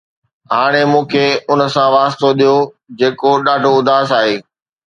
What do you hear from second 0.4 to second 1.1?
هاڻي مون